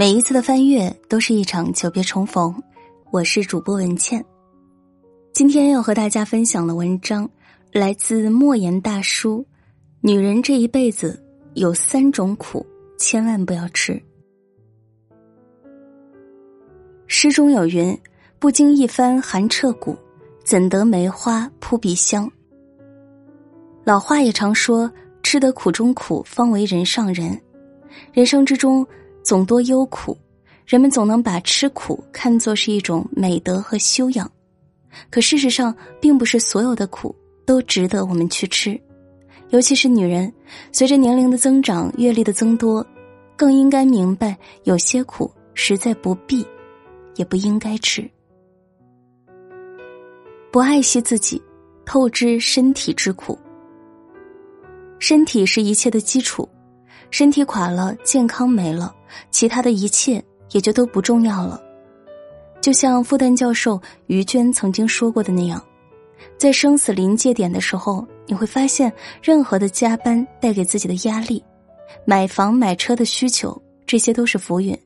[0.00, 2.50] 每一次的翻阅都是一场久别重逢。
[3.10, 4.24] 我是主播文倩，
[5.34, 7.28] 今天要和大家分享的文章
[7.70, 9.44] 来自莫言大叔。
[10.00, 12.64] 女人这一辈子有三种苦，
[12.96, 14.02] 千万不要吃。
[17.06, 17.94] 诗中有云
[18.40, 19.94] ：“不经一番寒彻骨，
[20.42, 22.26] 怎得梅花扑鼻香。”
[23.84, 24.90] 老话也常说
[25.22, 27.38] ：“吃得苦中苦，方为人上人。”
[28.14, 28.86] 人生之中。
[29.22, 30.16] 总多忧苦，
[30.66, 34.30] 人们总能把吃苦看作是一种美德和修养，
[35.10, 38.80] 可事实上，并不是所有的苦都值得我们去吃。
[39.50, 40.32] 尤其是女人，
[40.72, 42.86] 随着年龄的增长、阅历的增多，
[43.36, 46.46] 更应该明白，有些苦实在不必，
[47.16, 48.08] 也不应该吃。
[50.52, 51.40] 不爱惜自己，
[51.84, 53.38] 透支身体之苦。
[54.98, 56.48] 身体是一切的基础。
[57.10, 58.94] 身体垮了，健康没了，
[59.30, 61.60] 其他的一切也就都不重要了。
[62.60, 65.62] 就像复旦教授于娟曾经说过的那样，
[66.38, 71.42] 在生死临界点的时候，你会发现，任何的加班带给自己的压力，
[72.04, 74.78] 买房买车的需求，这些都是浮云。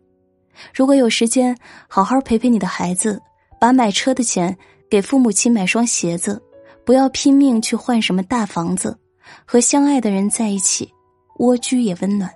[0.72, 1.56] 如果有时间，
[1.88, 3.20] 好好陪陪你的孩子，
[3.60, 4.56] 把买车的钱
[4.88, 6.40] 给父母亲买双鞋子，
[6.84, 8.96] 不要拼命去换什么大房子，
[9.44, 10.88] 和相爱的人在一起。
[11.38, 12.30] 蜗居也温暖。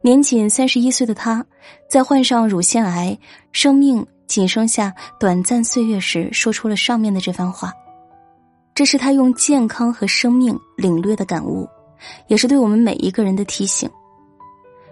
[0.00, 1.44] 年仅三十一岁的他，
[1.88, 3.18] 在患上乳腺癌、
[3.52, 7.72] 生命仅剩下短暂岁月时，说出了上面的这番话。
[8.74, 11.68] 这是他用健康和生命领略的感悟，
[12.26, 13.88] 也是对我们每一个人的提醒。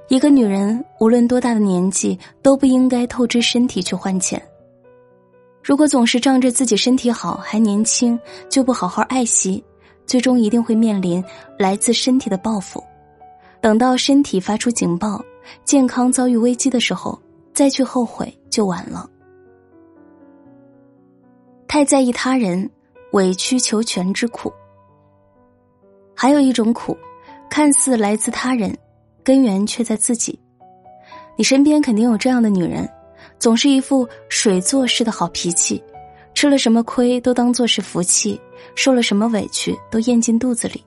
[0.08, 4.40] 一个女人无论多大的年纪，都不应该透支身体去换钱。
[5.62, 9.62] 如果总是仗着自己身体好还年轻，就不好好爱惜。
[10.06, 11.22] 最终一定会面临
[11.58, 12.82] 来自身体的报复，
[13.60, 15.22] 等到身体发出警报、
[15.64, 17.20] 健康遭遇危机的时候，
[17.54, 19.08] 再去后悔就晚了。
[21.66, 22.70] 太在意他人，
[23.12, 24.52] 委曲求全之苦。
[26.14, 26.96] 还有一种苦，
[27.48, 28.76] 看似来自他人，
[29.24, 30.38] 根源却在自己。
[31.36, 32.86] 你身边肯定有这样的女人，
[33.38, 35.82] 总是一副水做事的好脾气。
[36.34, 38.40] 吃了什么亏都当做是福气，
[38.74, 40.84] 受了什么委屈都咽进肚子里。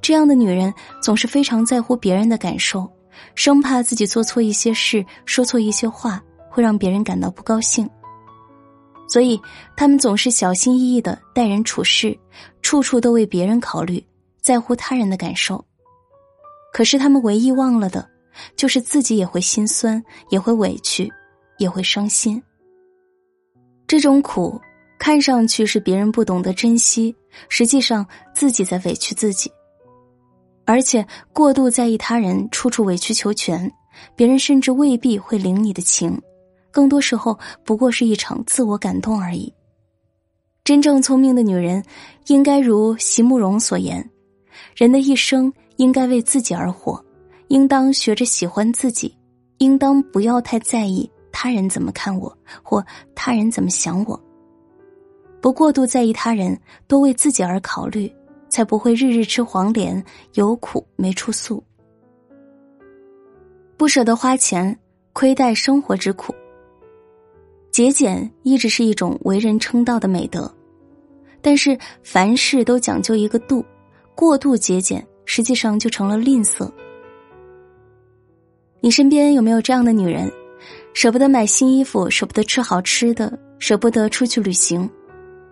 [0.00, 0.72] 这样的女人
[1.02, 2.90] 总是非常在乎别人的感受，
[3.34, 7.88] 生怕自己做错一些事、说错一些话会让别人感到不高兴。
[9.08, 9.40] 所以，
[9.76, 12.16] 他们总是小心翼翼的待人处事，
[12.62, 14.02] 处处都为别人考虑，
[14.40, 15.62] 在乎他人的感受。
[16.72, 18.08] 可是，他们唯一忘了的，
[18.54, 21.12] 就是自己也会心酸，也会委屈，
[21.58, 22.40] 也会伤心。
[23.90, 24.56] 这种苦。
[25.00, 27.12] 看上去是别人不懂得珍惜，
[27.48, 29.50] 实际上自己在委屈自己。
[30.64, 33.68] 而且过度在意他人，处处委曲求全，
[34.14, 36.16] 别人甚至未必会领你的情，
[36.70, 39.52] 更多时候不过是一场自我感动而已。
[40.62, 41.82] 真正聪明的女人，
[42.28, 44.08] 应该如席慕容所言：
[44.76, 47.04] 人的一生应该为自己而活，
[47.48, 49.12] 应当学着喜欢自己，
[49.58, 54.20] 应当不要太在意他人怎么看我，或他人怎么想我。
[55.40, 58.12] 不过度在意他人，多为自己而考虑，
[58.48, 60.04] 才不会日日吃黄连，
[60.34, 61.62] 有苦没处诉。
[63.76, 64.78] 不舍得花钱，
[65.12, 66.34] 亏待生活之苦。
[67.70, 70.52] 节俭一直是一种为人称道的美德，
[71.40, 73.64] 但是凡事都讲究一个度，
[74.14, 76.70] 过度节俭实际上就成了吝啬。
[78.80, 80.30] 你身边有没有这样的女人，
[80.92, 84.88] 舍不得买新衣服，舍不得吃好吃的，舍不得出去旅行？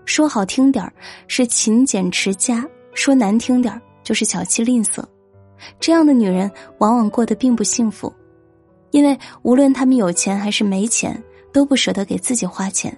[0.05, 0.93] 说好听点儿
[1.27, 5.03] 是勤俭持家，说难听点儿就是小气吝啬。
[5.79, 8.13] 这样的女人往往过得并不幸福，
[8.91, 11.23] 因为无论她们有钱还是没钱，
[11.53, 12.97] 都不舍得给自己花钱，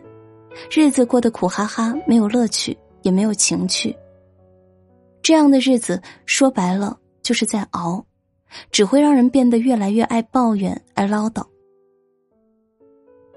[0.71, 3.95] 日子过得苦哈哈，没有乐趣，也没有情趣。
[5.21, 8.05] 这样的日子说白了就是在熬，
[8.71, 11.45] 只会让人变得越来越爱抱怨、爱唠叨。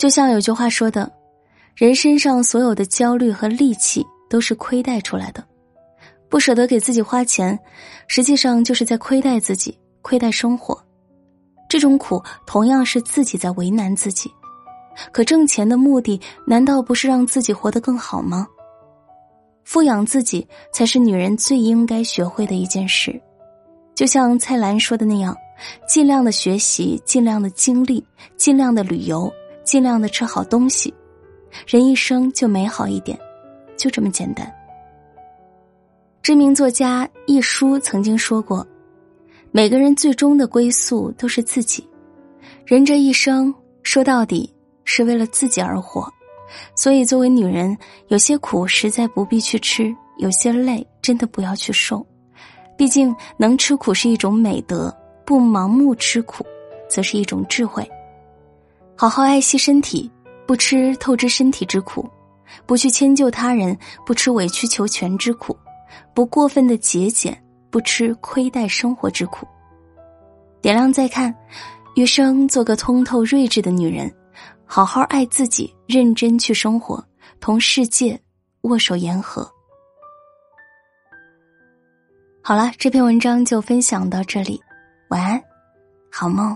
[0.04, 1.10] 就像有句话说的。
[1.78, 5.42] 人身上所有的焦虑和戾气都是亏待出来的，
[6.28, 7.58] 不舍得给自己花钱，
[8.08, 10.78] 实际上就是在亏待自己，亏待生活。
[11.70, 14.30] 这种苦同样是自己在为难自己。
[15.14, 18.46] 可挣钱的目的难道不是让自己活得更好吗？
[19.64, 23.18] 富养自己才是女人最应该学会的一件事。
[23.96, 25.34] 就像蔡澜说的那样，
[25.88, 29.32] 尽量的学习，尽量的经历，尽量的旅游，
[29.64, 30.94] 尽量的吃好东西。
[31.68, 33.18] 人一生就美好一点，
[33.78, 34.52] 就这么简单。
[36.22, 38.66] 知名作家一书曾经说过
[39.52, 41.88] ：“每个人最终的归宿都是自己。
[42.66, 44.52] 人这一生说到底
[44.86, 46.12] 是为了自己而活，
[46.76, 47.78] 所以作为女人，
[48.08, 52.06] 有些苦实在不必去吃，有些累真的不要去受。
[52.76, 54.92] 毕竟能吃苦是一种美德，
[55.26, 56.44] 不盲目吃苦，
[56.90, 57.88] 则是一种智慧。
[58.96, 60.10] 好好爱惜身体，
[60.46, 62.04] 不吃透支身体之苦；
[62.66, 65.54] 不去迁就他人，不吃委曲求全之苦；
[66.14, 67.38] 不过分的节俭，
[67.70, 69.48] 不吃亏待生活之苦。
[70.62, 71.36] 点亮再看，
[71.96, 74.14] 余生做个通透睿智的女人，
[74.64, 77.04] 好好爱自己，认真去生活，
[77.40, 78.18] 同世界
[78.62, 79.50] 握手言和。
[82.42, 84.62] 好了，这篇文章就分享到这里，
[85.10, 85.42] 晚安，
[86.12, 86.56] 好梦。